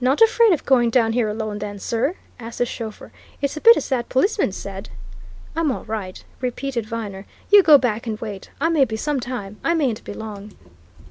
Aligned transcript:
"Not 0.00 0.22
afraid 0.22 0.54
of 0.54 0.64
going 0.64 0.88
down 0.88 1.12
here 1.12 1.28
alone, 1.28 1.58
then, 1.58 1.78
sir?" 1.78 2.14
asked 2.40 2.56
the 2.56 2.64
chauffeur. 2.64 3.12
"It's 3.42 3.54
a 3.54 3.60
bit 3.60 3.76
as 3.76 3.90
that 3.90 4.08
policeman 4.08 4.50
said." 4.50 4.88
"I'm 5.54 5.70
all 5.70 5.84
right," 5.84 6.24
repeated 6.40 6.86
Viner. 6.86 7.26
"You 7.52 7.62
go 7.62 7.76
back 7.76 8.06
and 8.06 8.18
wait. 8.18 8.48
I 8.62 8.70
may 8.70 8.86
be 8.86 8.96
some 8.96 9.20
time. 9.20 9.60
I 9.62 9.74
mayn't 9.74 10.04
be 10.04 10.14
long." 10.14 10.54